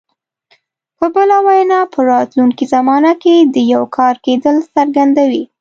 [0.97, 5.43] په بله وینا په راتلونکي زمانه کې د یو کار کېدل څرګندوي.